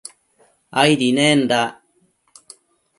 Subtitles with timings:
[0.81, 1.71] Aidi nendac